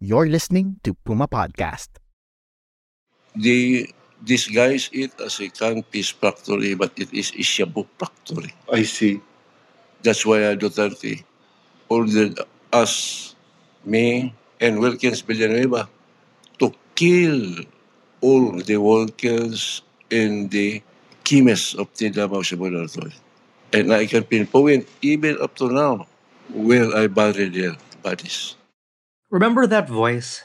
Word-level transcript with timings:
You're 0.00 0.32
listening 0.32 0.80
to 0.88 0.96
Puma 0.96 1.28
Podcast. 1.28 2.00
They 3.36 3.92
disguise 4.24 4.88
it 4.96 5.12
as 5.20 5.36
a 5.44 5.52
cannabis 5.52 6.08
factory, 6.08 6.72
but 6.72 6.96
it 6.96 7.12
is 7.12 7.36
a 7.36 7.44
shabu 7.44 7.84
factory. 8.00 8.48
I 8.72 8.88
see. 8.88 9.20
That's 10.00 10.24
why 10.24 10.56
Duterte 10.56 11.20
ordered 11.92 12.40
us, 12.72 13.36
me, 13.84 14.32
and 14.56 14.80
Wilkins 14.80 15.20
Villanueva 15.20 15.84
to 16.64 16.72
kill 16.96 17.60
all 18.24 18.56
the 18.56 18.80
workers 18.80 19.84
in 20.08 20.48
the 20.48 20.80
chemists 21.28 21.76
of 21.76 21.92
the 22.00 22.08
Davao 22.08 22.40
Cebu 22.40 22.72
Laboratory. 22.72 23.12
And 23.76 23.92
I 23.92 24.08
can 24.08 24.24
pinpoint 24.24 24.88
even 25.04 25.36
up 25.44 25.60
to 25.60 25.68
now 25.68 26.08
where 26.48 26.88
I 26.96 27.04
buried 27.06 27.52
their 27.52 27.76
bodies. 28.00 28.56
Remember 29.30 29.62
that 29.62 29.86
voice? 29.86 30.42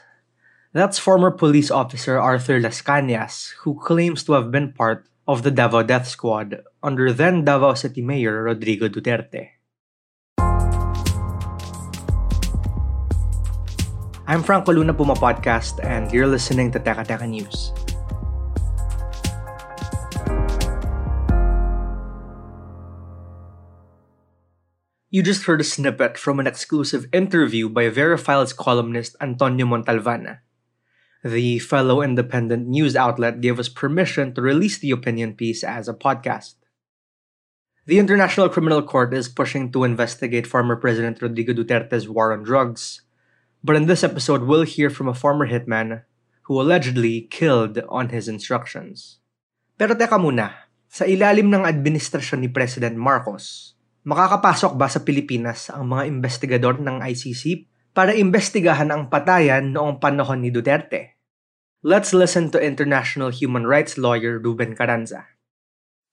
That's 0.70 1.02
former 1.02 1.34
police 1.34 1.74
officer 1.74 2.22
Arthur 2.22 2.62
Lascañas, 2.62 3.58
who 3.66 3.82
claims 3.82 4.22
to 4.30 4.38
have 4.38 4.54
been 4.54 4.78
part 4.78 5.10
of 5.26 5.42
the 5.42 5.50
Davao 5.50 5.82
Death 5.82 6.06
Squad 6.06 6.62
under 6.86 7.10
then 7.10 7.42
Davao 7.42 7.74
City 7.74 8.06
Mayor 8.06 8.46
Rodrigo 8.46 8.86
Duterte. 8.86 9.58
I'm 14.30 14.46
Franco 14.46 14.70
Luna 14.70 14.94
Puma 14.94 15.18
Podcast, 15.18 15.82
and 15.82 16.14
you're 16.14 16.30
listening 16.30 16.70
to 16.70 16.80
Teka 16.80 17.10
Teka 17.10 17.26
News. 17.26 17.74
You 25.16 25.24
just 25.24 25.48
heard 25.48 25.62
a 25.62 25.64
snippet 25.64 26.20
from 26.20 26.44
an 26.44 26.46
exclusive 26.46 27.08
interview 27.16 27.72
by 27.72 27.88
VERA 27.88 28.20
Files' 28.20 28.52
columnist 28.52 29.16
Antonio 29.24 29.64
Montalvan. 29.66 30.44
The 31.24 31.60
fellow 31.60 32.04
independent 32.04 32.68
news 32.68 33.00
outlet 33.00 33.40
gave 33.40 33.56
us 33.56 33.72
permission 33.72 34.36
to 34.36 34.44
release 34.44 34.78
the 34.78 34.92
opinion 34.92 35.40
piece 35.40 35.64
as 35.64 35.88
a 35.88 35.96
podcast. 35.96 36.60
The 37.88 37.96
International 37.96 38.52
Criminal 38.52 38.84
Court 38.84 39.16
is 39.16 39.32
pushing 39.32 39.72
to 39.72 39.88
investigate 39.88 40.46
former 40.46 40.76
President 40.76 41.22
Rodrigo 41.22 41.54
Duterte's 41.56 42.12
war 42.12 42.36
on 42.36 42.44
drugs, 42.44 43.08
but 43.64 43.78
in 43.78 43.88
this 43.88 44.04
episode, 44.04 44.44
we'll 44.44 44.68
hear 44.68 44.90
from 44.90 45.08
a 45.08 45.16
former 45.16 45.48
hitman 45.48 46.04
who 46.52 46.60
allegedly 46.60 47.22
killed 47.32 47.80
on 47.88 48.10
his 48.10 48.28
instructions. 48.28 49.24
Pero 49.80 49.96
teka 49.96 50.20
muna, 50.20 50.68
sa 50.92 51.08
ilalim 51.08 51.56
ng 51.56 51.64
administrasyon 51.64 52.44
ni 52.44 52.52
President 52.52 53.00
Marcos, 53.00 53.75
Makakapasok 54.06 54.78
ba 54.78 54.86
sa 54.86 55.02
Pilipinas 55.02 55.74
ang 55.74 55.90
mga 55.90 56.06
investigador 56.06 56.78
ng 56.78 57.02
ICC 57.02 57.66
para 57.90 58.14
imbestigahan 58.14 58.94
ang 58.94 59.10
patayan 59.10 59.74
noong 59.74 59.98
panahon 59.98 60.46
ni 60.46 60.54
Duterte? 60.54 61.18
Let's 61.82 62.14
listen 62.14 62.54
to 62.54 62.62
international 62.62 63.34
human 63.34 63.66
rights 63.66 63.98
lawyer 63.98 64.38
Ruben 64.38 64.78
Carranza. 64.78 65.26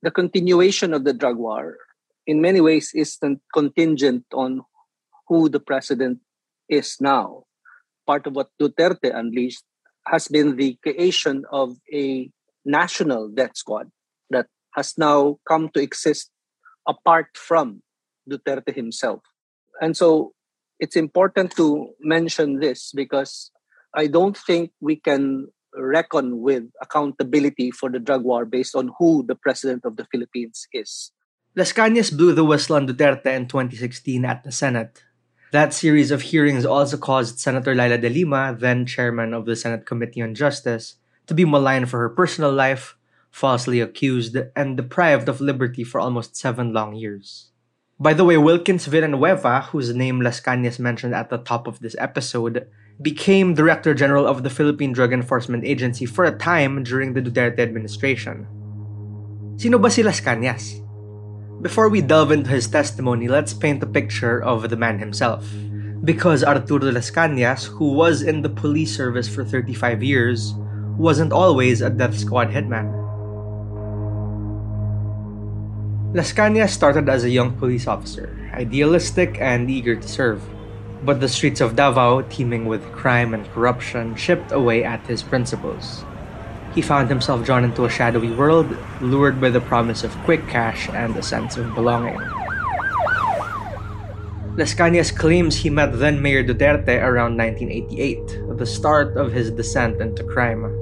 The 0.00 0.09
continuation 0.09 0.97
of 0.97 1.05
the 1.05 1.12
drug 1.12 1.37
war 1.37 1.77
in 2.25 2.41
many 2.41 2.65
ways 2.65 2.97
is 2.97 3.21
contingent 3.53 4.25
on 4.33 4.65
who 5.28 5.53
the 5.53 5.61
president 5.61 6.25
is 6.72 6.97
now. 6.97 7.45
Part 8.09 8.25
of 8.25 8.33
what 8.33 8.56
Duterte 8.56 9.12
unleashed 9.12 9.69
has 10.09 10.33
been 10.33 10.56
the 10.56 10.81
creation 10.81 11.45
of 11.53 11.77
a 11.93 12.33
national 12.65 13.28
death 13.28 13.53
squad 13.61 13.93
that 14.33 14.49
has 14.81 14.97
now 14.97 15.37
come 15.45 15.69
to 15.77 15.81
exist 15.84 16.33
apart 16.87 17.28
from 17.39 17.83
Duterte 18.28 18.75
himself. 18.75 19.21
And 19.81 19.97
so 19.97 20.33
it's 20.78 20.97
important 20.97 21.56
to 21.56 21.91
mention 22.00 22.60
this 22.60 22.93
because 22.94 23.50
I 23.94 24.06
don't 24.06 24.37
think 24.37 24.72
we 24.81 24.97
can 24.97 25.49
reckon 25.75 26.41
with 26.41 26.65
accountability 26.81 27.71
for 27.71 27.91
the 27.91 27.99
drug 27.99 28.25
war 28.25 28.44
based 28.44 28.75
on 28.75 28.91
who 28.99 29.25
the 29.27 29.34
president 29.34 29.84
of 29.84 29.97
the 29.97 30.06
Philippines 30.10 30.66
is. 30.72 31.12
Lascañas 31.56 32.16
blew 32.16 32.33
the 32.33 32.44
whistle 32.44 32.77
on 32.77 32.87
Duterte 32.87 33.27
in 33.27 33.47
2016 33.47 34.25
at 34.25 34.43
the 34.43 34.53
Senate. 34.53 35.03
That 35.53 35.75
series 35.75 36.10
of 36.10 36.22
hearings 36.22 36.65
also 36.65 36.97
caused 36.97 37.39
Senator 37.39 37.75
Leila 37.75 37.99
de 37.99 38.09
Lima, 38.09 38.56
then 38.59 38.87
chairman 38.87 39.34
of 39.34 39.44
the 39.44 39.54
Senate 39.54 39.84
Committee 39.84 40.22
on 40.22 40.34
Justice, 40.34 40.97
to 41.27 41.34
be 41.34 41.44
maligned 41.44 41.91
for 41.91 41.99
her 41.99 42.09
personal 42.09 42.50
life, 42.50 42.97
falsely 43.31 43.81
accused, 43.81 44.37
and 44.56 44.78
deprived 44.78 45.28
of 45.28 45.43
liberty 45.43 45.84
for 45.84 46.00
almost 46.00 46.37
seven 46.37 46.72
long 46.72 46.94
years. 46.94 47.52
By 48.03 48.15
the 48.15 48.25
way, 48.25 48.37
Wilkins 48.37 48.87
Villanueva, 48.87 49.71
whose 49.71 49.95
name 49.95 50.19
Lascañas 50.19 50.81
mentioned 50.81 51.15
at 51.15 51.31
the 51.31 51.39
top 51.39 51.69
of 51.69 51.79
this 51.79 51.95
episode, 52.01 52.67
became 53.01 53.55
Director 53.55 53.95
General 53.95 54.27
of 54.27 54.43
the 54.43 54.51
Philippine 54.51 54.91
Drug 54.91 55.13
Enforcement 55.13 55.63
Agency 55.63 56.05
for 56.05 56.25
a 56.25 56.37
time 56.37 56.83
during 56.83 57.15
the 57.15 57.23
Duterte 57.23 57.61
administration. 57.61 58.49
Sino 59.55 59.79
ba 59.79 59.89
si 59.89 60.03
Lascañas? 60.03 60.83
Before 61.63 61.89
we 61.89 62.03
delve 62.03 62.33
into 62.33 62.51
his 62.51 62.67
testimony, 62.67 63.29
let's 63.29 63.55
paint 63.55 63.85
a 63.85 63.87
picture 63.87 64.43
of 64.43 64.69
the 64.69 64.77
man 64.77 64.99
himself. 64.99 65.47
Because 66.03 66.43
Arturo 66.43 66.91
Lascañas, 66.91 67.71
who 67.71 67.95
was 67.95 68.23
in 68.23 68.43
the 68.43 68.51
police 68.51 68.91
service 68.91 69.29
for 69.29 69.45
35 69.45 70.03
years, 70.03 70.55
wasn't 70.99 71.31
always 71.31 71.81
a 71.81 71.89
death 71.89 72.19
squad 72.19 72.51
hitman. 72.51 73.02
Mm. 76.12 76.17
Lascañas 76.17 76.71
started 76.71 77.09
as 77.09 77.25
a 77.25 77.31
young 77.31 77.53
police 77.56 77.87
officer, 77.87 78.37
idealistic 78.53 79.41
and 79.41 79.71
eager 79.71 79.97
to 79.97 80.09
serve. 80.09 80.43
But 81.05 81.21
the 81.21 81.28
streets 81.28 81.61
of 81.61 81.75
Davao, 81.75 82.23
teeming 82.23 82.67
with 82.67 82.93
crime 82.93 83.34
and 83.34 83.49
corruption, 83.53 84.15
chipped 84.15 84.53
away 84.53 84.84
at 84.84 85.06
his 85.06 85.22
principles. 85.22 86.05
He 86.75 86.83
found 86.83 87.09
himself 87.09 87.45
drawn 87.45 87.65
into 87.65 87.84
a 87.84 87.91
shadowy 87.91 88.31
world, 88.31 88.77
lured 89.01 89.41
by 89.41 89.51
the 89.51 89.61
promise 89.61 90.05
of 90.05 90.17
quick 90.25 90.47
cash 90.49 90.89
and 90.91 91.17
a 91.17 91.22
sense 91.22 91.56
of 91.56 91.75
belonging. 91.75 92.21
Lascañas 94.56 95.17
claims 95.17 95.56
he 95.56 95.71
met 95.71 95.99
then 95.99 96.21
Mayor 96.21 96.45
Duterte 96.45 97.01
around 97.01 97.37
1988, 97.39 98.59
the 98.59 98.67
start 98.67 99.17
of 99.17 99.33
his 99.33 99.51
descent 99.51 100.01
into 100.01 100.22
crime. 100.25 100.81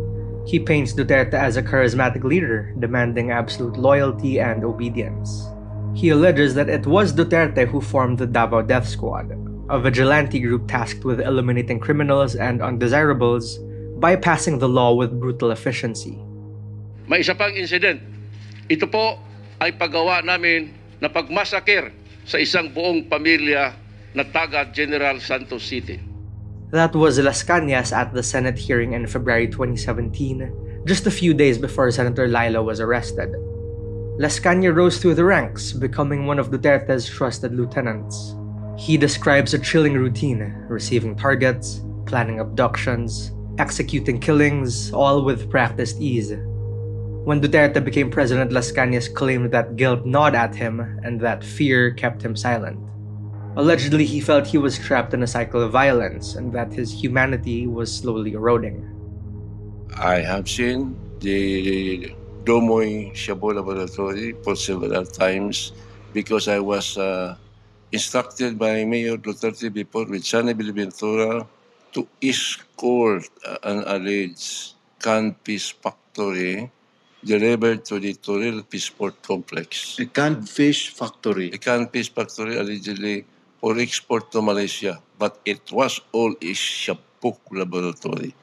He 0.51 0.59
paints 0.59 0.91
Duterte 0.91 1.39
as 1.39 1.55
a 1.55 1.63
charismatic 1.63 2.27
leader, 2.27 2.75
demanding 2.83 3.31
absolute 3.31 3.79
loyalty 3.79 4.43
and 4.43 4.67
obedience. 4.67 5.47
He 5.95 6.11
alleges 6.11 6.59
that 6.59 6.67
it 6.67 6.91
was 6.91 7.15
Duterte 7.15 7.71
who 7.71 7.79
formed 7.79 8.19
the 8.19 8.27
Davao 8.27 8.67
Death 8.67 8.91
Squad, 8.91 9.31
a 9.71 9.79
vigilante 9.79 10.43
group 10.43 10.67
tasked 10.67 11.07
with 11.07 11.23
eliminating 11.23 11.79
criminals 11.79 12.35
and 12.35 12.59
undesirables, 12.67 13.63
bypassing 14.03 14.59
the 14.59 14.67
law 14.67 14.91
with 14.91 15.15
brutal 15.23 15.55
efficiency. 15.55 16.19
May 17.07 17.23
isa 17.23 17.39
pang 17.39 17.55
incident. 17.55 18.03
Ito 18.67 18.91
po 18.91 19.23
ay 19.63 19.79
paggawa 19.79 20.27
namin 20.27 20.75
na 20.99 21.07
pagmasakir 21.15 21.95
sa 22.27 22.43
isang 22.43 22.75
buong 22.75 23.07
pamilya 23.07 23.71
na 24.19 24.27
taga 24.27 24.67
General 24.75 25.15
Santos 25.23 25.63
City. 25.63 26.10
That 26.71 26.95
was 26.95 27.19
Lascañas 27.19 27.91
at 27.91 28.15
the 28.15 28.23
Senate 28.23 28.57
hearing 28.57 28.93
in 28.93 29.05
February 29.09 29.49
2017, 29.49 30.85
just 30.87 31.05
a 31.05 31.11
few 31.11 31.35
days 31.35 31.59
before 31.59 31.91
Senator 31.91 32.29
Leila 32.29 32.63
was 32.63 32.79
arrested. 32.79 33.33
Lascañas 34.21 34.77
rose 34.77 34.99
through 34.99 35.17
the 35.17 35.25
ranks, 35.25 35.73
becoming 35.73 36.27
one 36.27 36.39
of 36.39 36.51
Duterte's 36.53 37.09
trusted 37.09 37.57
lieutenants. 37.57 38.37
He 38.79 38.97
describes 38.97 39.53
a 39.53 39.59
chilling 39.59 39.95
routine, 39.95 40.55
receiving 40.69 41.17
targets, 41.17 41.81
planning 42.07 42.39
abductions, 42.39 43.33
executing 43.59 44.21
killings, 44.21 44.93
all 44.93 45.25
with 45.25 45.51
practiced 45.51 46.01
ease. 46.01 46.31
When 46.31 47.41
Duterte 47.41 47.85
became 47.85 48.13
president, 48.13 48.53
Lascañas 48.53 49.13
claimed 49.13 49.51
that 49.51 49.75
guilt 49.75 50.07
gnawed 50.07 50.37
at 50.37 50.55
him 50.55 50.79
and 51.03 51.21
that 51.21 51.43
fear 51.43 51.91
kept 51.91 52.23
him 52.23 52.37
silent. 52.37 52.79
Allegedly, 53.57 54.05
he 54.05 54.21
felt 54.21 54.47
he 54.47 54.59
was 54.59 54.79
trapped 54.79 55.13
in 55.13 55.23
a 55.23 55.27
cycle 55.27 55.61
of 55.61 55.73
violence 55.73 56.37
and 56.37 56.53
that 56.53 56.73
his 56.73 57.03
humanity 57.03 57.67
was 57.67 57.93
slowly 57.93 58.33
eroding. 58.33 58.87
I 59.99 60.21
have 60.21 60.49
seen 60.49 60.97
the 61.19 62.15
Dumoy 62.45 63.13
Shabu 63.13 63.55
Laboratory 63.55 64.35
for 64.43 64.55
several 64.55 65.05
times 65.05 65.73
because 66.13 66.49
I 66.49 66.61
was 66.61 66.97
uh, 66.97 67.37
instructed 67.93 68.59
by 68.59 68.85
Mayor 68.85 69.17
Duterte 69.17 69.73
before 69.73 70.07
with 70.07 70.25
Sonny 70.25 70.55
Buenaventura 70.55 71.47
to 71.93 72.09
escort 72.23 73.29
uh, 73.45 73.59
an 73.65 73.83
alleged 73.87 74.75
canned-fish 75.03 75.75
factory 75.83 76.71
delivered 77.25 77.85
to 77.85 77.99
the 77.99 78.15
Toril 78.15 78.63
Fishport 78.65 79.21
Complex. 79.23 79.99
A 79.99 80.07
canned 80.07 80.49
fish 80.49 80.91
factory. 80.91 81.51
A 81.53 81.59
canned-fish 81.59 82.15
factory 82.15 82.57
allegedly 82.57 83.27
for 83.61 83.79
export 83.79 84.33
to 84.33 84.43
Malaysia, 84.43 85.03
but 85.19 85.39
it 85.45 85.61
was 85.71 86.01
all 86.13 86.33
a 86.33 86.53
Shabu 86.57 87.37
laboratory. 87.53 88.35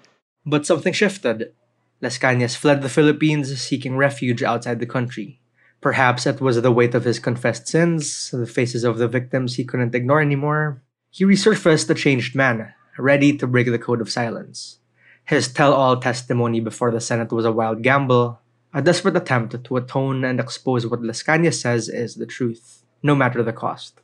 But 0.45 0.65
something 0.65 0.93
shifted. 0.93 1.53
Lascañas 2.01 2.55
fled 2.55 2.81
the 2.81 2.89
Philippines, 2.89 3.49
seeking 3.59 3.97
refuge 3.97 4.43
outside 4.43 4.79
the 4.79 4.85
country. 4.85 5.41
Perhaps 5.81 6.25
it 6.25 6.39
was 6.39 6.61
the 6.61 6.71
weight 6.71 6.93
of 6.93 7.03
his 7.03 7.19
confessed 7.19 7.67
sins, 7.67 8.29
the 8.31 8.45
faces 8.45 8.83
of 8.83 8.97
the 8.97 9.07
victims 9.07 9.55
he 9.55 9.65
couldn't 9.65 9.95
ignore 9.95 10.21
anymore. 10.21 10.81
He 11.09 11.25
resurfaced 11.25 11.89
a 11.89 11.95
changed 11.95 12.35
man, 12.35 12.73
ready 12.97 13.35
to 13.37 13.47
break 13.47 13.67
the 13.67 13.79
code 13.79 14.01
of 14.01 14.11
silence. 14.11 14.79
His 15.25 15.47
tell 15.47 15.73
all 15.73 15.99
testimony 15.99 16.59
before 16.59 16.91
the 16.91 17.01
Senate 17.01 17.31
was 17.31 17.45
a 17.45 17.51
wild 17.51 17.81
gamble, 17.81 18.39
a 18.73 18.81
desperate 18.81 19.17
attempt 19.17 19.63
to 19.63 19.77
atone 19.77 20.23
and 20.23 20.39
expose 20.39 20.85
what 20.85 21.01
Lascañas 21.01 21.59
says 21.59 21.89
is 21.89 22.15
the 22.15 22.25
truth, 22.25 22.83
no 23.01 23.15
matter 23.15 23.41
the 23.41 23.53
cost. 23.53 23.99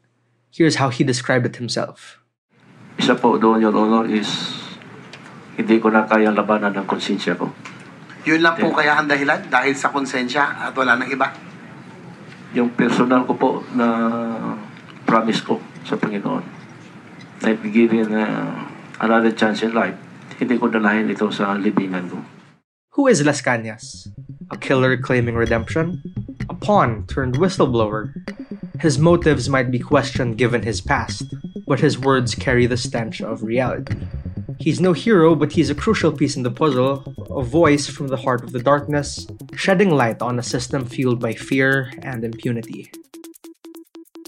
Here's 0.53 0.77
how 0.77 0.93
he 0.93 1.01
described 1.01 1.49
it 1.49 1.57
himself. 1.57 2.21
Isa 3.01 3.17
po 3.17 3.41
doon, 3.41 3.65
Your 3.65 3.73
Honor, 3.73 4.05
is 4.05 4.29
hindi 5.57 5.81
ko 5.81 5.89
na 5.89 6.05
kaya 6.05 6.29
labanan 6.29 6.77
ng 6.77 6.85
konsensya 6.85 7.33
ko. 7.33 7.49
Yun 8.29 8.37
lang 8.45 8.61
po 8.61 8.69
kaya 8.69 8.93
ang 8.93 9.09
dahilan 9.09 9.49
dahil 9.49 9.73
sa 9.73 9.89
konsensya 9.89 10.69
at 10.69 10.77
wala 10.77 10.93
nang 10.93 11.09
iba. 11.09 11.33
Yung 12.53 12.69
personal 12.77 13.25
ko 13.25 13.33
po 13.33 13.49
na 13.73 13.89
promise 15.09 15.41
ko 15.41 15.57
sa 15.89 15.97
Panginoon 15.97 16.45
na 17.41 17.49
if 17.49 17.65
given 17.73 18.13
uh, 18.13 18.69
another 19.01 19.33
chance 19.33 19.65
in 19.65 19.73
life, 19.73 19.97
hindi 20.37 20.61
ko 20.61 20.69
dalahin 20.69 21.09
ito 21.09 21.33
sa 21.33 21.57
libingan 21.57 22.13
ko. 22.13 22.21
Who 22.93 23.09
is 23.09 23.25
Lascañas? 23.25 24.13
A 24.53 24.57
killer 24.61 25.01
claiming 25.01 25.33
redemption? 25.33 26.05
A 26.45 26.53
pawn 26.53 27.09
turned 27.09 27.41
whistleblower? 27.41 28.13
His 28.83 28.99
motives 28.99 29.47
might 29.47 29.71
be 29.71 29.79
questioned 29.79 30.35
given 30.35 30.67
his 30.67 30.83
past, 30.83 31.31
but 31.63 31.79
his 31.79 31.95
words 31.95 32.35
carry 32.35 32.67
the 32.67 32.75
stench 32.75 33.23
of 33.23 33.39
reality. 33.39 33.95
He's 34.59 34.83
no 34.83 34.91
hero, 34.91 35.39
but 35.39 35.55
he's 35.55 35.71
a 35.71 35.75
crucial 35.83 36.11
piece 36.11 36.35
in 36.35 36.43
the 36.43 36.51
puzzle, 36.51 36.99
a 37.31 37.41
voice 37.41 37.87
from 37.87 38.09
the 38.11 38.19
heart 38.19 38.43
of 38.43 38.51
the 38.51 38.59
darkness, 38.59 39.25
shedding 39.55 39.95
light 39.95 40.21
on 40.21 40.37
a 40.37 40.43
system 40.43 40.83
fueled 40.83 41.23
by 41.23 41.31
fear 41.31 41.95
and 42.03 42.27
impunity. 42.27 42.91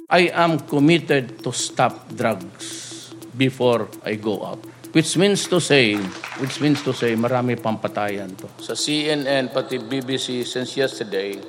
I 0.09 0.31
am 0.31 0.63
committed 0.63 1.43
to 1.43 1.51
stop 1.51 2.15
drugs 2.15 3.11
before 3.35 3.89
I 4.05 4.15
go 4.15 4.39
out. 4.39 4.63
Which 4.95 5.17
means 5.17 5.51
to 5.51 5.59
say, 5.59 5.99
which 6.39 6.61
means 6.61 6.81
to 6.87 6.93
say, 6.93 7.19
marami 7.19 7.59
pang 7.61 7.75
patayan 7.75 8.39
to. 8.39 8.47
Sa 8.63 8.71
CNN, 8.71 9.51
pati 9.51 9.83
BBC 9.83 10.47
since 10.47 10.79
yesterday, 10.79 11.43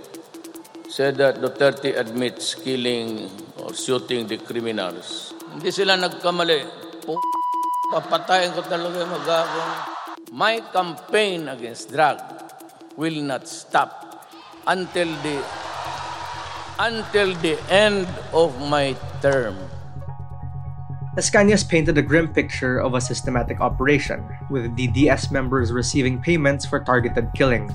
said 0.88 1.18
that 1.18 1.42
Duterte 1.42 1.96
admits 1.98 2.54
killing 2.54 3.30
or 3.62 3.74
shooting 3.74 4.26
the 4.26 4.38
criminals. 4.38 5.34
Hindi 5.52 5.70
sila 5.70 5.98
nagkamali. 5.98 6.62
Papatayin 7.90 8.50
ko 8.54 8.62
talaga 8.66 9.02
yung 9.02 9.12
magagawin. 9.14 9.70
My 10.34 10.58
campaign 10.74 11.46
against 11.46 11.94
drug 11.94 12.18
will 12.98 13.22
not 13.22 13.46
stop 13.46 14.26
until 14.66 15.06
the 15.22 15.38
until 16.82 17.32
the 17.40 17.56
end 17.70 18.04
of 18.34 18.52
my 18.68 18.92
term. 19.22 19.56
Lascañas 21.16 21.64
painted 21.64 21.96
a 21.96 22.04
grim 22.04 22.28
picture 22.28 22.76
of 22.76 22.92
a 22.92 23.00
systematic 23.00 23.60
operation, 23.64 24.20
with 24.52 24.68
DDS 24.76 25.32
members 25.32 25.72
receiving 25.72 26.20
payments 26.20 26.68
for 26.68 26.84
targeted 26.84 27.32
killings. 27.32 27.72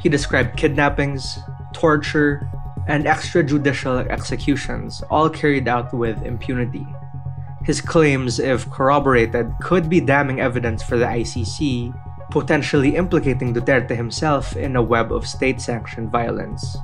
He 0.00 0.08
described 0.08 0.56
kidnappings, 0.56 1.36
torture, 1.72 2.48
and 2.86 3.04
extrajudicial 3.04 4.06
executions, 4.08 5.02
all 5.10 5.28
carried 5.28 5.68
out 5.68 5.92
with 5.94 6.22
impunity. 6.22 6.86
His 7.64 7.80
claims, 7.80 8.40
if 8.40 8.68
corroborated, 8.70 9.52
could 9.60 9.88
be 9.88 10.00
damning 10.00 10.40
evidence 10.40 10.82
for 10.82 10.96
the 10.96 11.06
ICC, 11.06 11.94
potentially 12.30 12.96
implicating 12.96 13.54
Duterte 13.54 13.94
himself 13.94 14.56
in 14.56 14.74
a 14.74 14.82
web 14.82 15.12
of 15.12 15.28
state 15.28 15.60
sanctioned 15.60 16.10
violence. 16.10 16.76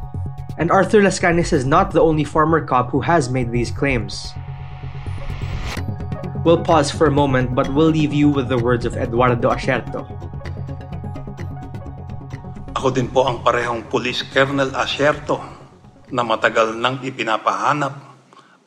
And 0.56 0.70
Arthur 0.70 1.00
Lascañas 1.00 1.52
is 1.52 1.64
not 1.64 1.90
the 1.90 2.00
only 2.00 2.24
former 2.24 2.64
cop 2.64 2.90
who 2.90 3.00
has 3.00 3.30
made 3.30 3.50
these 3.50 3.70
claims. 3.70 4.34
We'll 6.44 6.62
pause 6.62 6.90
for 6.90 7.06
a 7.06 7.10
moment, 7.10 7.54
but 7.54 7.72
we'll 7.74 7.90
leave 7.90 8.14
you 8.14 8.28
with 8.28 8.48
the 8.48 8.58
words 8.58 8.84
of 8.84 8.96
Eduardo 8.96 9.50
Acierto. 9.50 10.27
Ako 12.78 12.94
din 12.94 13.10
po 13.10 13.26
ang 13.26 13.42
parehong 13.42 13.90
Police 13.90 14.30
Colonel 14.30 14.70
Asierto 14.70 15.42
na 16.14 16.22
matagal 16.22 16.78
nang 16.78 17.02
ipinapahanap 17.02 17.94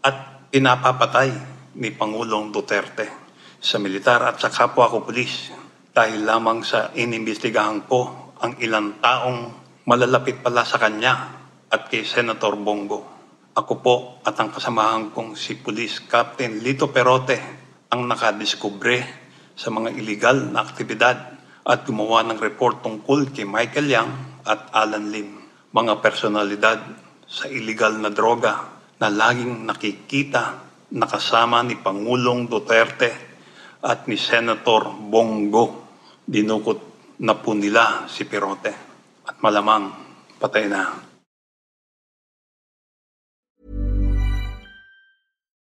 at 0.03 0.51
pinapapatay 0.51 1.31
ni 1.79 1.95
Pangulong 1.95 2.51
Duterte 2.51 3.07
sa 3.55 3.79
militar 3.79 4.19
at 4.27 4.35
sa 4.35 4.51
kapwa 4.51 4.91
ko 4.91 5.07
pulis 5.07 5.55
dahil 5.95 6.27
lamang 6.27 6.59
sa 6.59 6.91
inimbestigahan 6.91 7.87
ko 7.87 8.35
ang 8.35 8.59
ilang 8.59 8.99
taong 8.99 9.39
malalapit 9.87 10.43
pala 10.43 10.67
sa 10.67 10.75
kanya 10.75 11.31
at 11.71 11.87
kay 11.87 12.03
Senator 12.03 12.59
Bongo. 12.59 13.07
Ako 13.55 13.73
po 13.79 13.95
at 14.27 14.35
ang 14.43 14.51
kasamahan 14.51 15.15
kong 15.15 15.39
si 15.39 15.55
Police 15.55 16.03
Captain 16.03 16.59
Lito 16.59 16.91
Perote 16.91 17.39
ang 17.87 18.03
nakadiskubre 18.11 19.07
sa 19.55 19.71
mga 19.71 19.95
illegal 19.95 20.51
na 20.51 20.67
aktibidad 20.67 21.40
at 21.61 21.85
gumawa 21.85 22.25
ng 22.25 22.39
report 22.41 22.81
tungkol 22.81 23.29
kay 23.29 23.45
Michael 23.45 23.87
Yang 23.89 24.11
at 24.45 24.73
Alan 24.73 25.13
Lim, 25.13 25.29
mga 25.69 26.01
personalidad 26.01 26.79
sa 27.25 27.45
illegal 27.47 27.95
na 28.01 28.09
droga 28.09 28.65
na 28.97 29.07
laging 29.07 29.65
nakikita 29.65 30.59
nakasama 30.91 31.63
ni 31.63 31.79
Pangulong 31.79 32.49
Duterte 32.49 33.11
at 33.81 34.05
ni 34.05 34.19
Senator 34.19 34.91
Bongo. 34.91 35.89
Dinukot 36.21 36.79
na 37.21 37.37
po 37.37 37.53
nila 37.53 38.05
si 38.09 38.25
Perote 38.25 38.73
at 39.25 39.37
malamang 39.41 39.89
patay 40.37 40.65
na. 40.69 41.10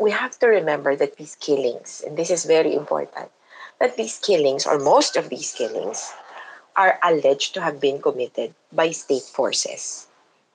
We 0.00 0.10
have 0.10 0.38
to 0.40 0.46
remember 0.48 0.96
that 0.96 1.16
these 1.16 1.36
killings, 1.36 2.02
and 2.06 2.16
this 2.16 2.30
is 2.30 2.44
very 2.44 2.74
important, 2.74 3.30
that 3.78 3.96
these 3.96 4.18
killings, 4.18 4.66
or 4.66 4.78
most 4.78 5.16
of 5.16 5.28
these 5.28 5.52
killings, 5.52 6.12
are 6.76 6.98
alleged 7.04 7.54
to 7.54 7.60
have 7.60 7.80
been 7.80 8.00
committed 8.00 8.54
by 8.72 8.90
state 8.90 9.22
forces. 9.22 10.06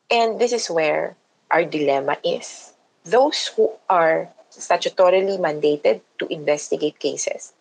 And 0.09 0.41
this 0.41 0.51
is 0.51 0.67
where 0.69 1.15
our 1.51 1.63
dilemma 1.63 2.17
is. 2.23 2.73
those 3.05 3.53
who 3.53 3.69
are 3.87 4.27
statutorily 4.49 5.37
mandated 5.37 6.01
to 6.17 6.25
investigate 6.33 6.97
cases 6.99 7.53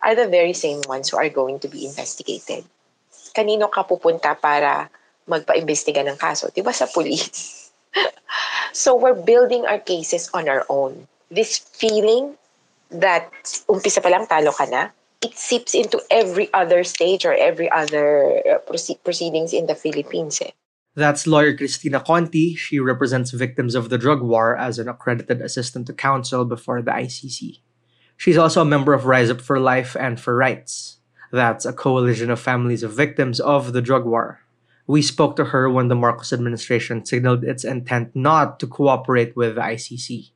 are 0.00 0.16
the 0.16 0.26
very 0.26 0.56
same 0.56 0.80
ones 0.88 1.12
who 1.12 1.20
are 1.20 1.28
going 1.28 1.60
to 1.60 1.68
be 1.68 1.84
investigated. 1.84 2.64
Kanino 3.36 3.68
ka 3.68 3.84
pupunta 3.84 4.32
para 4.32 4.88
magpa-imbestiga 5.28 6.00
ng 6.00 6.16
kaso? 6.16 6.48
Di 6.48 6.64
ba 6.64 6.72
sa 6.72 6.88
police? 6.88 7.70
so 8.72 8.96
we're 8.96 9.14
building 9.14 9.68
our 9.68 9.78
cases 9.78 10.32
on 10.32 10.48
our 10.48 10.64
own. 10.72 11.04
This 11.30 11.58
feeling 11.58 12.34
that 12.90 13.30
umpisa 13.70 14.02
pa 14.02 14.10
lang 14.10 14.26
talo 14.26 14.50
ka 14.50 14.66
na, 14.66 14.90
it 15.22 15.38
seeps 15.38 15.74
into 15.74 16.02
every 16.10 16.52
other 16.52 16.82
stage 16.82 17.24
or 17.24 17.34
every 17.34 17.70
other 17.70 18.42
uh, 18.42 18.58
proce- 18.66 18.98
proceedings 19.04 19.52
in 19.52 19.66
the 19.66 19.74
Philippines. 19.74 20.42
Eh. 20.42 20.50
That's 20.96 21.26
lawyer 21.26 21.54
Kristina 21.56 22.04
Conti. 22.04 22.56
She 22.56 22.80
represents 22.80 23.30
victims 23.30 23.74
of 23.74 23.90
the 23.90 23.98
drug 23.98 24.22
war 24.22 24.56
as 24.56 24.78
an 24.78 24.88
accredited 24.88 25.40
assistant 25.40 25.86
to 25.86 25.94
counsel 25.94 26.44
before 26.44 26.82
the 26.82 26.90
ICC. 26.90 27.60
She's 28.16 28.36
also 28.36 28.62
a 28.62 28.68
member 28.68 28.92
of 28.92 29.06
Rise 29.06 29.30
Up 29.30 29.40
for 29.40 29.60
Life 29.60 29.96
and 29.98 30.20
for 30.20 30.36
Rights. 30.36 30.98
That's 31.30 31.64
a 31.64 31.72
coalition 31.72 32.28
of 32.28 32.40
families 32.40 32.82
of 32.82 32.92
victims 32.92 33.38
of 33.38 33.72
the 33.72 33.80
drug 33.80 34.04
war. 34.04 34.40
We 34.86 35.00
spoke 35.00 35.36
to 35.36 35.54
her 35.54 35.70
when 35.70 35.86
the 35.86 35.94
Marcos 35.94 36.32
administration 36.32 37.06
signaled 37.06 37.44
its 37.44 37.62
intent 37.62 38.16
not 38.16 38.58
to 38.58 38.66
cooperate 38.66 39.36
with 39.36 39.54
the 39.54 39.60
ICC. 39.60 40.32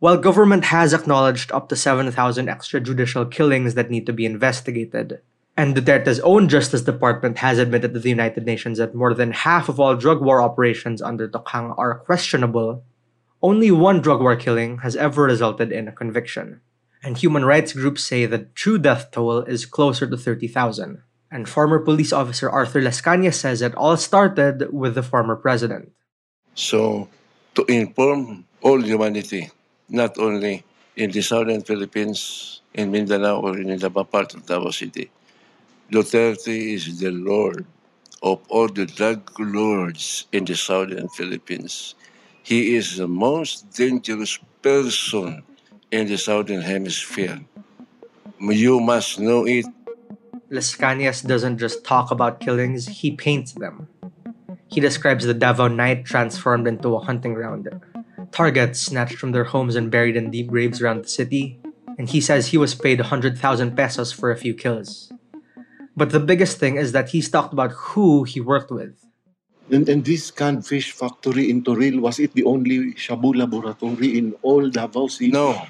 While 0.00 0.18
government 0.18 0.66
has 0.66 0.94
acknowledged 0.94 1.50
up 1.50 1.68
to 1.68 1.76
7,000 1.76 2.46
extrajudicial 2.46 3.28
killings 3.30 3.74
that 3.74 3.90
need 3.90 4.06
to 4.06 4.12
be 4.12 4.26
investigated, 4.26 5.20
and 5.56 5.74
Duterte's 5.74 6.20
own 6.20 6.48
Justice 6.48 6.82
Department 6.82 7.38
has 7.38 7.58
admitted 7.58 7.94
to 7.94 7.98
the 7.98 8.08
United 8.08 8.46
Nations 8.46 8.78
that 8.78 8.94
more 8.94 9.12
than 9.12 9.32
half 9.32 9.68
of 9.68 9.80
all 9.80 9.96
drug 9.96 10.22
war 10.22 10.40
operations 10.40 11.02
under 11.02 11.26
Tokhang 11.26 11.74
are 11.76 11.98
questionable, 11.98 12.84
only 13.42 13.72
one 13.72 14.00
drug 14.00 14.20
war 14.20 14.36
killing 14.36 14.78
has 14.86 14.94
ever 14.94 15.24
resulted 15.24 15.72
in 15.72 15.88
a 15.88 15.92
conviction. 15.92 16.60
And 17.02 17.18
human 17.18 17.44
rights 17.44 17.72
groups 17.72 18.04
say 18.04 18.24
the 18.24 18.46
true 18.54 18.78
death 18.78 19.10
toll 19.10 19.40
is 19.40 19.66
closer 19.66 20.06
to 20.06 20.16
30,000. 20.16 21.02
And 21.28 21.48
former 21.48 21.80
police 21.80 22.12
officer 22.12 22.48
Arthur 22.48 22.80
Lascañas 22.80 23.34
says 23.34 23.62
it 23.62 23.74
all 23.74 23.96
started 23.96 24.72
with 24.72 24.94
the 24.94 25.02
former 25.02 25.34
president. 25.34 25.90
So, 26.54 27.08
to 27.56 27.64
inform 27.66 28.46
all 28.62 28.80
humanity, 28.80 29.50
not 29.88 30.18
only 30.18 30.64
in 30.96 31.10
the 31.10 31.22
southern 31.22 31.62
Philippines, 31.62 32.60
in 32.74 32.90
Mindanao, 32.90 33.40
or 33.40 33.58
in 33.58 33.78
the 33.78 33.90
part 33.90 34.34
of 34.34 34.46
Davao 34.46 34.70
City, 34.70 35.10
Duterte 35.90 36.74
is 36.74 37.00
the 37.00 37.10
Lord 37.10 37.64
of 38.22 38.40
all 38.48 38.68
the 38.68 38.86
drug 38.86 39.30
lords 39.38 40.26
in 40.32 40.44
the 40.44 40.54
southern 40.54 41.08
Philippines. 41.08 41.94
He 42.42 42.76
is 42.76 42.96
the 42.96 43.08
most 43.08 43.70
dangerous 43.72 44.38
person 44.62 45.42
in 45.90 46.08
the 46.08 46.18
southern 46.18 46.60
hemisphere. 46.60 47.40
You 48.40 48.80
must 48.80 49.18
know 49.20 49.46
it. 49.46 49.66
Lascañas 50.50 51.26
doesn't 51.26 51.58
just 51.58 51.84
talk 51.84 52.10
about 52.10 52.40
killings, 52.40 52.88
he 52.88 53.12
paints 53.12 53.52
them. 53.52 53.88
He 54.68 54.80
describes 54.80 55.24
the 55.24 55.34
Davao 55.34 55.68
night 55.68 56.04
transformed 56.04 56.66
into 56.66 56.94
a 56.96 57.00
hunting 57.00 57.34
ground. 57.34 57.68
Targets 58.32 58.80
snatched 58.80 59.16
from 59.16 59.32
their 59.32 59.44
homes 59.44 59.74
and 59.74 59.90
buried 59.90 60.16
in 60.16 60.30
deep 60.30 60.48
graves 60.48 60.80
around 60.80 61.02
the 61.04 61.08
city, 61.08 61.60
and 61.98 62.08
he 62.08 62.20
says 62.20 62.48
he 62.48 62.58
was 62.58 62.74
paid 62.74 63.00
100,000 63.00 63.76
pesos 63.76 64.12
for 64.12 64.30
a 64.30 64.36
few 64.36 64.54
kills. 64.54 65.12
But 65.96 66.10
the 66.10 66.20
biggest 66.20 66.58
thing 66.58 66.76
is 66.76 66.92
that 66.92 67.10
he's 67.10 67.28
talked 67.28 67.52
about 67.52 67.72
who 67.72 68.22
he 68.22 68.40
worked 68.40 68.70
with. 68.70 68.94
And, 69.70 69.88
and 69.88 70.04
this 70.04 70.30
canned 70.30 70.64
fish 70.66 70.92
factory 70.92 71.50
in 71.50 71.62
Toril, 71.62 72.00
was 72.00 72.18
it 72.20 72.32
the 72.32 72.44
only 72.44 72.94
Shabu 72.94 73.36
laboratory 73.36 74.16
in 74.16 74.34
all 74.42 74.70
Davao 74.70 75.08
City? 75.08 75.30
No, 75.30 75.60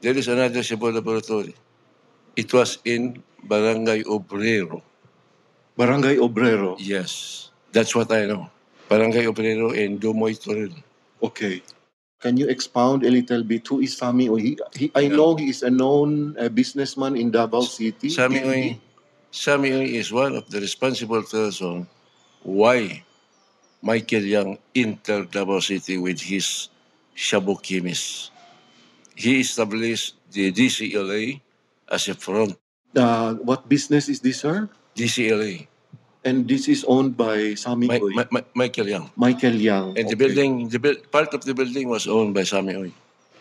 there 0.00 0.16
is 0.16 0.28
another 0.28 0.60
Shabu 0.60 0.92
laboratory. 0.92 1.54
It 2.36 2.52
was 2.52 2.78
in 2.84 3.22
Barangay 3.44 4.02
Obrero. 4.04 4.82
Barangay 5.76 6.16
Obrero? 6.16 6.76
Yes, 6.78 7.50
that's 7.70 7.94
what 7.94 8.10
I 8.12 8.26
know. 8.26 8.50
Barangay 8.88 9.24
Obrero 9.24 9.74
in 9.74 9.98
Dumoy, 9.98 10.36
Toril. 10.36 10.74
Okay. 11.22 11.62
Can 12.22 12.38
you 12.38 12.46
expound 12.46 13.02
a 13.02 13.10
little 13.10 13.42
bit 13.42 13.66
who 13.66 13.82
is 13.82 13.98
Sami 13.98 14.30
Uy? 14.30 14.40
He, 14.40 14.54
he, 14.78 14.86
I 14.94 15.10
know 15.10 15.34
he 15.34 15.50
is 15.50 15.66
a 15.66 15.70
known 15.70 16.38
uh, 16.38 16.48
businessman 16.48 17.18
in 17.18 17.34
Davao 17.34 17.66
City. 17.66 18.08
Sami 18.14 18.78
Sami 19.32 19.96
is 19.98 20.12
one 20.14 20.36
of 20.38 20.46
the 20.46 20.60
responsible 20.60 21.22
person 21.26 21.88
why 22.46 23.02
Michael 23.82 24.22
Young 24.22 24.58
entered 24.70 25.32
Davao 25.34 25.58
City 25.58 25.98
with 25.98 26.20
his 26.22 26.68
Shabu 27.16 27.58
chemist. 27.58 28.30
He 29.16 29.40
established 29.40 30.14
the 30.30 30.52
DCLA 30.52 31.40
as 31.90 32.06
a 32.06 32.14
front. 32.14 32.54
Uh, 32.94 33.34
what 33.42 33.68
business 33.68 34.08
is 34.08 34.20
this, 34.20 34.40
sir? 34.46 34.68
DCLA. 34.94 35.66
And 36.22 36.46
this 36.46 36.70
is 36.70 36.86
owned 36.86 37.18
by 37.18 37.54
Sami 37.58 37.88
Mi- 37.90 37.98
Uy. 37.98 38.14
Mi- 38.14 38.30
Mi- 38.30 38.48
Michael 38.54 38.88
Young. 38.88 39.10
Michael 39.18 39.58
Young. 39.58 39.98
And 39.98 40.06
the 40.06 40.14
okay. 40.14 40.22
building, 40.30 40.68
the 40.70 40.78
buil- 40.78 41.02
part 41.10 41.34
of 41.34 41.42
the 41.42 41.54
building 41.54 41.90
was 41.90 42.06
owned 42.06 42.30
by 42.34 42.46
Sami 42.46 42.74
Uy. 42.74 42.90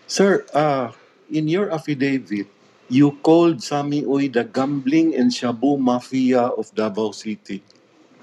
Sir, 0.10 0.46
uh, 0.54 0.90
in 1.30 1.48
your 1.48 1.70
affidavit, 1.70 2.50
you 2.90 3.14
called 3.22 3.62
Sami 3.62 4.02
Uy 4.02 4.34
the 4.34 4.44
gambling 4.44 5.14
and 5.16 5.30
shabu 5.32 5.78
mafia 5.78 6.50
of 6.58 6.74
Davao 6.74 7.12
City. 7.14 7.62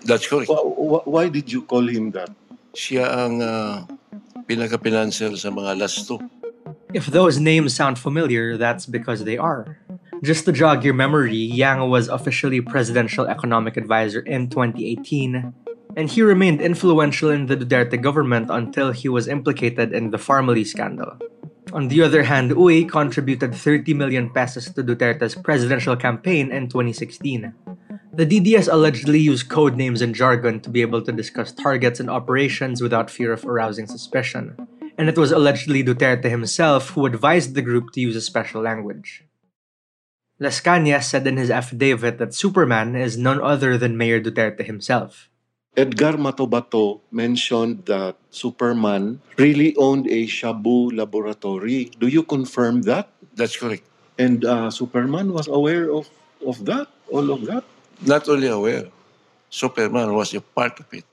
That's 0.02 0.26
correct. 0.26 0.50
Wh- 0.50 0.74
wh- 0.74 1.06
why 1.06 1.30
did 1.30 1.50
you 1.50 1.62
call 1.62 1.86
him 1.86 2.10
that? 2.18 2.30
Siya 2.74 3.06
ang 3.06 3.42
uh, 3.42 3.86
pinaka-financer 4.50 5.38
sa 5.38 5.48
mga 5.54 5.78
last 5.78 6.02
two. 6.06 6.18
If 6.92 7.06
those 7.14 7.38
names 7.38 7.78
sound 7.78 7.98
familiar, 7.98 8.56
that's 8.58 8.86
because 8.90 9.22
they 9.22 9.38
are. 9.38 9.78
Just 10.22 10.44
to 10.46 10.52
jog 10.52 10.84
your 10.84 10.94
memory, 10.94 11.36
Yang 11.36 11.88
was 11.88 12.08
officially 12.08 12.60
presidential 12.60 13.26
economic 13.26 13.76
advisor 13.76 14.20
in 14.20 14.50
2018, 14.50 15.54
and 15.96 16.10
he 16.10 16.22
remained 16.22 16.60
influential 16.60 17.30
in 17.30 17.46
the 17.46 17.56
Duterte 17.56 18.00
government 18.02 18.50
until 18.50 18.90
he 18.90 19.08
was 19.08 19.28
implicated 19.28 19.92
in 19.92 20.10
the 20.10 20.18
Pharmally 20.18 20.66
scandal. 20.66 21.18
On 21.72 21.88
the 21.88 22.02
other 22.02 22.24
hand, 22.24 22.50
Uy 22.52 22.88
contributed 22.88 23.54
30 23.54 23.94
million 23.94 24.30
pesos 24.30 24.72
to 24.72 24.82
Duterte's 24.82 25.34
presidential 25.34 25.94
campaign 25.96 26.50
in 26.50 26.68
2016. 26.68 27.54
The 28.12 28.26
DDS 28.26 28.72
allegedly 28.72 29.20
used 29.20 29.48
code 29.48 29.76
names 29.76 30.02
and 30.02 30.14
jargon 30.14 30.60
to 30.60 30.70
be 30.70 30.80
able 30.80 31.02
to 31.02 31.12
discuss 31.12 31.52
targets 31.52 32.00
and 32.00 32.10
operations 32.10 32.82
without 32.82 33.10
fear 33.10 33.32
of 33.32 33.44
arousing 33.44 33.86
suspicion. 33.86 34.56
And 34.96 35.08
it 35.08 35.16
was 35.16 35.30
allegedly 35.30 35.84
Duterte 35.84 36.28
himself 36.28 36.90
who 36.90 37.06
advised 37.06 37.54
the 37.54 37.62
group 37.62 37.92
to 37.92 38.00
use 38.00 38.16
a 38.16 38.20
special 38.20 38.62
language. 38.62 39.27
Lascañas 40.40 41.04
said 41.04 41.26
in 41.26 41.36
his 41.36 41.50
affidavit 41.50 42.18
that 42.18 42.34
Superman 42.34 42.94
is 42.94 43.18
none 43.18 43.42
other 43.42 43.76
than 43.76 43.98
Mayor 43.98 44.20
Duterte 44.20 44.64
himself. 44.64 45.28
Edgar 45.76 46.14
Matobato 46.14 47.00
mentioned 47.10 47.86
that 47.86 48.16
Superman 48.30 49.20
really 49.36 49.74
owned 49.76 50.06
a 50.06 50.26
shabu 50.26 50.90
laboratory. 50.96 51.90
Do 51.98 52.08
you 52.08 52.22
confirm 52.22 52.82
that? 52.82 53.10
That's 53.34 53.56
correct. 53.56 53.82
And 54.18 54.44
uh, 54.44 54.70
Superman 54.70 55.32
was 55.32 55.46
aware 55.46 55.90
of, 55.90 56.10
of 56.46 56.64
that, 56.66 56.88
all 57.10 57.30
of 57.30 57.46
that? 57.46 57.62
Not 58.02 58.28
only 58.28 58.48
aware, 58.48 58.90
Superman 59.50 60.14
was 60.14 60.34
a 60.34 60.40
part 60.40 60.78
of 60.80 60.86
it. 60.92 61.04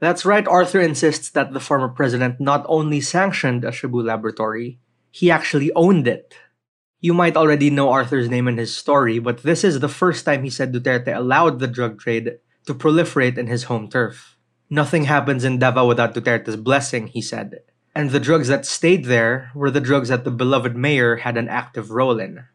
That's 0.00 0.24
right, 0.24 0.46
Arthur 0.46 0.80
insists 0.80 1.30
that 1.30 1.52
the 1.52 1.60
former 1.60 1.88
president 1.88 2.40
not 2.40 2.64
only 2.68 3.00
sanctioned 3.00 3.64
a 3.64 3.70
Shabu 3.70 4.04
laboratory, 4.04 4.78
he 5.10 5.30
actually 5.30 5.72
owned 5.72 6.06
it. 6.08 6.34
You 7.04 7.12
might 7.12 7.36
already 7.36 7.68
know 7.68 7.90
Arthur's 7.90 8.30
name 8.30 8.48
and 8.48 8.58
his 8.58 8.74
story, 8.74 9.18
but 9.18 9.42
this 9.42 9.62
is 9.62 9.80
the 9.80 9.92
first 9.92 10.24
time 10.24 10.42
he 10.42 10.48
said 10.48 10.72
Duterte 10.72 11.14
allowed 11.14 11.60
the 11.60 11.68
drug 11.68 12.00
trade 12.00 12.40
to 12.64 12.72
proliferate 12.72 13.36
in 13.36 13.46
his 13.46 13.64
home 13.64 13.90
turf. 13.90 14.38
Nothing 14.70 15.04
happens 15.04 15.44
in 15.44 15.58
Davao 15.58 15.86
without 15.86 16.14
Duterte's 16.14 16.56
blessing, 16.56 17.08
he 17.08 17.20
said. 17.20 17.60
And 17.94 18.08
the 18.08 18.24
drugs 18.24 18.48
that 18.48 18.64
stayed 18.64 19.04
there 19.04 19.50
were 19.54 19.70
the 19.70 19.84
drugs 19.84 20.08
that 20.08 20.24
the 20.24 20.30
beloved 20.30 20.78
mayor 20.78 21.16
had 21.16 21.36
an 21.36 21.46
active 21.46 21.90
role 21.90 22.18
in. 22.18 22.48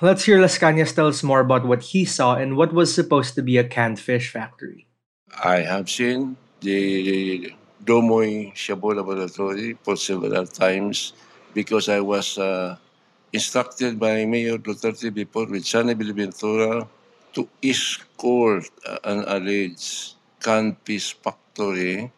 Let's 0.00 0.24
hear 0.24 0.40
Lascañas 0.40 0.94
tell 0.94 1.08
us 1.08 1.22
more 1.22 1.40
about 1.40 1.66
what 1.66 1.92
he 1.92 2.06
saw 2.06 2.40
in 2.40 2.56
what 2.56 2.72
was 2.72 2.88
supposed 2.94 3.34
to 3.34 3.42
be 3.42 3.58
a 3.58 3.68
canned 3.68 4.00
fish 4.00 4.32
factory. 4.32 4.88
I 5.44 5.60
have 5.60 5.90
seen 5.90 6.38
the 6.62 7.52
Dumoy 7.84 8.54
Shabu 8.54 8.96
Laboratory 8.96 9.76
for 9.82 9.94
several 9.98 10.46
times 10.46 11.12
because 11.52 11.90
I 11.90 12.00
was 12.00 12.38
uh, 12.38 12.78
instructed 13.32 13.98
by 13.98 14.24
Mayor 14.24 14.58
Duterte 14.58 15.12
before 15.12 15.46
with 15.46 15.64
Sonny 15.66 15.94
Buenaventura 15.94 16.88
to 17.34 17.48
escort 17.62 18.70
an 19.04 19.24
alleged 19.26 20.14
canned 20.40 20.76
fish 20.84 21.16
factory 21.22 22.10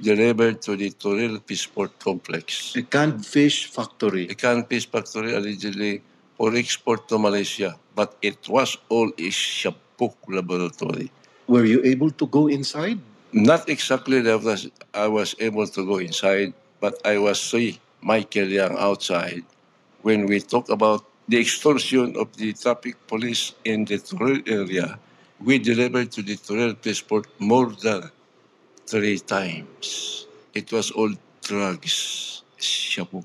delivered 0.00 0.62
to 0.62 0.76
the 0.76 0.90
Toril 0.90 1.40
Fishport 1.44 1.98
Complex. 1.98 2.74
A 2.76 2.82
canned 2.82 3.24
fish 3.24 3.66
factory. 3.66 4.28
A 4.28 4.34
canned 4.34 4.68
fish 4.68 4.90
factory 4.90 5.34
allegedly 5.34 6.02
for 6.36 6.54
export 6.56 7.08
to 7.08 7.18
Malaysia, 7.18 7.78
but 7.94 8.16
it 8.22 8.48
was 8.48 8.76
all 8.88 9.08
a 9.18 9.30
Shabu 9.30 10.12
laboratory. 10.28 11.10
Were 11.46 11.64
you 11.64 11.80
able 11.84 12.10
to 12.10 12.26
go 12.26 12.48
inside? 12.48 12.98
Not 13.32 13.68
exactly 13.68 14.20
that 14.22 14.42
was, 14.42 14.68
I 14.94 15.08
was 15.08 15.34
able 15.38 15.66
to 15.66 15.86
go 15.86 15.98
inside, 15.98 16.54
but 16.80 16.94
I 17.04 17.18
was 17.18 17.40
see 17.40 17.78
Michael 18.02 18.48
Young 18.48 18.76
outside 18.78 19.44
when 20.04 20.26
we 20.26 20.38
talk 20.38 20.68
about 20.68 21.02
the 21.28 21.40
extortion 21.40 22.14
of 22.20 22.36
the 22.36 22.52
traffic 22.52 22.94
police 23.06 23.54
in 23.64 23.86
the 23.86 23.96
Toril 23.96 24.44
area. 24.46 24.98
We 25.40 25.58
delivered 25.58 26.12
to 26.12 26.22
the 26.22 26.36
Toril 26.36 26.76
Police 26.76 27.02
more 27.38 27.72
than 27.72 28.10
three 28.86 29.18
times. 29.18 30.26
It 30.52 30.70
was 30.70 30.90
all 30.90 31.10
drugs. 31.40 32.42
Shabu. 32.60 33.24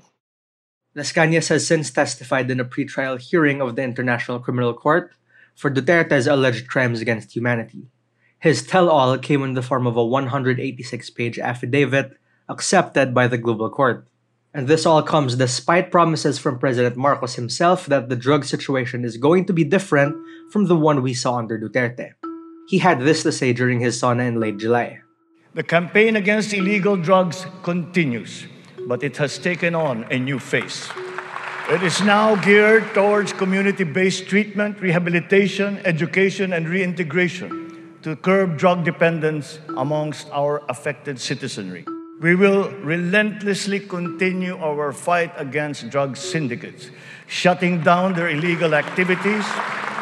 Lascañas 0.96 1.48
has 1.48 1.66
since 1.66 1.90
testified 1.90 2.50
in 2.50 2.58
a 2.60 2.64
pretrial 2.64 3.20
hearing 3.20 3.60
of 3.60 3.76
the 3.76 3.82
International 3.82 4.40
Criminal 4.40 4.72
Court 4.72 5.12
for 5.54 5.70
Duterte's 5.70 6.26
alleged 6.26 6.66
crimes 6.66 7.00
against 7.00 7.36
humanity. 7.36 7.88
His 8.38 8.66
tell 8.66 8.88
all 8.88 9.18
came 9.18 9.44
in 9.44 9.52
the 9.52 9.62
form 9.62 9.86
of 9.86 9.96
a 9.96 10.04
186 10.04 11.10
page 11.10 11.38
affidavit 11.38 12.16
accepted 12.48 13.12
by 13.14 13.28
the 13.28 13.38
Global 13.38 13.68
Court. 13.68 14.08
And 14.52 14.66
this 14.66 14.84
all 14.84 15.02
comes 15.02 15.36
despite 15.36 15.92
promises 15.92 16.38
from 16.38 16.58
President 16.58 16.96
Marcos 16.96 17.36
himself 17.36 17.86
that 17.86 18.08
the 18.08 18.16
drug 18.16 18.44
situation 18.44 19.04
is 19.04 19.16
going 19.16 19.44
to 19.46 19.52
be 19.52 19.62
different 19.62 20.16
from 20.50 20.66
the 20.66 20.76
one 20.76 21.02
we 21.02 21.14
saw 21.14 21.36
under 21.36 21.56
Duterte. 21.56 22.14
He 22.68 22.78
had 22.78 23.00
this 23.00 23.22
to 23.22 23.30
say 23.30 23.52
during 23.52 23.78
his 23.78 23.98
SONA 23.98 24.24
in 24.24 24.40
late 24.40 24.58
July. 24.58 25.00
The 25.54 25.62
campaign 25.62 26.16
against 26.16 26.52
illegal 26.52 26.96
drugs 26.96 27.46
continues, 27.62 28.46
but 28.88 29.04
it 29.04 29.16
has 29.18 29.38
taken 29.38 29.74
on 29.74 30.04
a 30.10 30.18
new 30.18 30.38
face. 30.38 30.88
It 31.68 31.84
is 31.84 32.00
now 32.02 32.34
geared 32.34 32.92
towards 32.94 33.32
community 33.32 33.84
based 33.84 34.26
treatment, 34.26 34.80
rehabilitation, 34.80 35.78
education, 35.84 36.52
and 36.52 36.68
reintegration 36.68 37.98
to 38.02 38.16
curb 38.16 38.58
drug 38.58 38.84
dependence 38.84 39.60
amongst 39.76 40.28
our 40.32 40.62
affected 40.68 41.20
citizenry. 41.20 41.84
We 42.20 42.34
will 42.34 42.68
relentlessly 42.84 43.80
continue 43.80 44.54
our 44.58 44.92
fight 44.92 45.32
against 45.40 45.88
drug 45.88 46.18
syndicates, 46.18 46.90
shutting 47.26 47.80
down 47.80 48.12
their 48.12 48.28
illegal 48.28 48.74
activities 48.74 49.46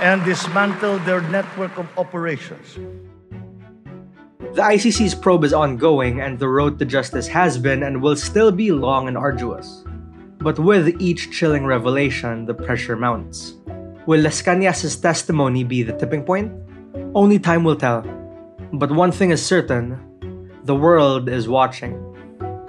and 0.02 0.24
dismantle 0.24 0.98
their 1.06 1.20
network 1.30 1.78
of 1.78 1.86
operations. 1.96 2.74
The 4.40 4.62
ICC's 4.62 5.14
probe 5.14 5.44
is 5.44 5.52
ongoing, 5.52 6.20
and 6.20 6.40
the 6.40 6.48
road 6.48 6.80
to 6.80 6.84
justice 6.84 7.28
has 7.28 7.56
been 7.56 7.84
and 7.84 8.02
will 8.02 8.16
still 8.16 8.50
be 8.50 8.72
long 8.72 9.06
and 9.06 9.16
arduous. 9.16 9.84
But 10.38 10.58
with 10.58 11.00
each 11.00 11.30
chilling 11.30 11.66
revelation, 11.66 12.46
the 12.46 12.54
pressure 12.54 12.96
mounts. 12.96 13.54
Will 14.06 14.24
Lascañas' 14.24 15.00
testimony 15.00 15.62
be 15.62 15.84
the 15.84 15.92
tipping 15.92 16.24
point? 16.24 16.50
Only 17.14 17.38
time 17.38 17.62
will 17.62 17.76
tell. 17.76 18.02
But 18.72 18.90
one 18.90 19.12
thing 19.12 19.30
is 19.30 19.44
certain 19.44 20.00
the 20.64 20.74
world 20.74 21.28
is 21.30 21.48
watching. 21.48 22.07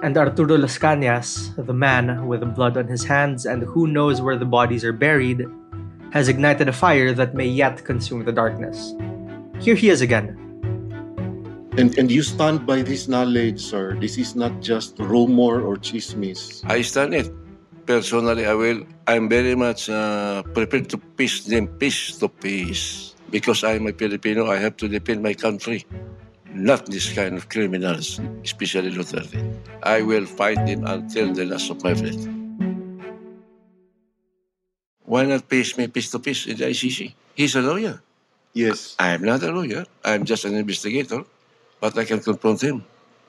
And 0.02 0.16
Arturo 0.16 0.56
Lascañas, 0.56 1.52
the 1.54 1.74
man 1.74 2.26
with 2.26 2.40
the 2.40 2.46
blood 2.46 2.78
on 2.78 2.88
his 2.88 3.04
hands 3.04 3.44
and 3.44 3.62
who 3.62 3.86
knows 3.86 4.22
where 4.22 4.36
the 4.36 4.48
bodies 4.48 4.82
are 4.82 4.96
buried, 4.96 5.44
has 6.10 6.26
ignited 6.26 6.68
a 6.68 6.72
fire 6.72 7.12
that 7.12 7.34
may 7.34 7.44
yet 7.44 7.84
consume 7.84 8.24
the 8.24 8.32
darkness. 8.32 8.94
Here 9.60 9.74
he 9.74 9.90
is 9.90 10.00
again. 10.00 10.40
And, 11.76 11.96
and 11.98 12.10
you 12.10 12.22
stand 12.22 12.66
by 12.66 12.80
this 12.80 13.08
knowledge, 13.08 13.60
sir. 13.60 13.94
This 14.00 14.16
is 14.16 14.34
not 14.34 14.60
just 14.60 14.98
rumor 14.98 15.60
or 15.60 15.76
chismis. 15.76 16.64
I 16.64 16.80
stand 16.80 17.14
it. 17.14 17.30
Personally, 17.84 18.46
I 18.46 18.54
will. 18.54 18.86
I'm 19.06 19.28
very 19.28 19.54
much 19.54 19.90
uh, 19.90 20.42
prepared 20.54 20.88
to 20.90 20.98
peace 20.98 21.44
them 21.44 21.68
peace 21.76 22.16
to 22.18 22.28
peace. 22.28 23.14
Because 23.30 23.64
I'm 23.64 23.86
a 23.86 23.92
Filipino, 23.92 24.50
I 24.50 24.56
have 24.56 24.76
to 24.78 24.88
defend 24.88 25.22
my 25.22 25.34
country. 25.34 25.84
Not 26.52 26.86
this 26.86 27.12
kind 27.12 27.36
of 27.36 27.48
criminals, 27.48 28.20
especially 28.44 28.90
Duterte. 28.90 29.38
I 29.82 30.02
will 30.02 30.26
fight 30.26 30.58
him 30.68 30.84
until 30.84 31.32
the 31.32 31.44
last 31.44 31.70
of 31.70 31.82
my 31.84 31.94
breath. 31.94 32.26
Why 35.04 35.24
not 35.24 35.48
peace 35.48 35.76
me 35.78 35.86
peace 35.86 36.10
to 36.10 36.18
peace 36.18 36.46
in 36.46 36.56
the 36.56 36.66
ICC? 36.66 37.14
He's 37.34 37.54
a 37.56 37.62
lawyer. 37.62 38.02
Yes. 38.52 38.96
I'm 38.98 39.22
not 39.22 39.42
a 39.42 39.52
lawyer. 39.52 39.84
I'm 40.04 40.24
just 40.24 40.44
an 40.44 40.54
investigator. 40.54 41.24
But 41.80 41.96
I 41.96 42.04
can 42.04 42.20
confront 42.20 42.60
him. 42.62 42.84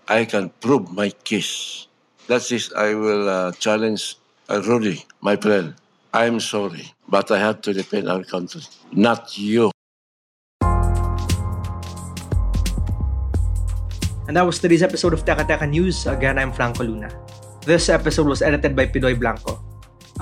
I 0.07 0.25
can 0.25 0.49
prove 0.59 0.91
my 0.91 1.09
case. 1.23 1.87
That's. 2.27 2.51
I 2.73 2.93
will 2.93 3.29
uh, 3.29 3.51
challenge 3.53 4.17
uh, 4.49 4.61
Rudy, 4.61 5.05
my 5.21 5.35
friend. 5.37 5.75
I'm 6.13 6.39
sorry, 6.41 6.91
but 7.07 7.31
I 7.31 7.39
have 7.39 7.61
to 7.61 7.73
defend 7.73 8.09
our 8.09 8.23
country, 8.23 8.61
not 8.91 9.37
you. 9.37 9.70
And 14.31 14.39
that 14.39 14.47
was 14.47 14.63
today's 14.63 14.79
episode 14.79 15.11
of 15.11 15.27
Teka 15.27 15.43
Teka 15.43 15.67
News. 15.67 16.07
Again, 16.07 16.39
I'm 16.39 16.55
Franco 16.55 16.87
Luna. 16.87 17.11
This 17.67 17.91
episode 17.91 18.31
was 18.31 18.41
edited 18.41 18.79
by 18.79 18.87
Pidoy 18.87 19.19
Blanco. 19.19 19.59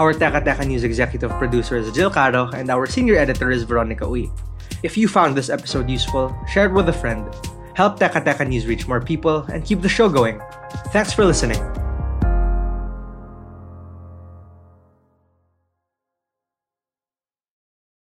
Our 0.01 0.17
Teka 0.17 0.41
Teka 0.41 0.65
News 0.65 0.81
executive 0.81 1.29
producer 1.37 1.77
is 1.77 1.93
Jill 1.93 2.09
Caro, 2.09 2.49
and 2.57 2.73
our 2.73 2.89
senior 2.89 3.21
editor 3.21 3.51
is 3.53 3.61
Veronica 3.69 4.09
Uy. 4.09 4.33
If 4.81 4.97
you 4.97 5.07
found 5.07 5.37
this 5.37 5.53
episode 5.53 5.93
useful, 5.93 6.33
share 6.49 6.65
it 6.65 6.73
with 6.73 6.89
a 6.89 6.97
friend. 6.97 7.21
Help 7.77 8.01
Teka 8.01 8.25
Teka 8.25 8.49
News 8.49 8.65
reach 8.65 8.89
more 8.89 8.97
people 8.99 9.45
and 9.53 9.61
keep 9.61 9.85
the 9.85 9.93
show 9.93 10.09
going. 10.09 10.41
Thanks 10.89 11.13
for 11.13 11.21
listening. 11.21 11.61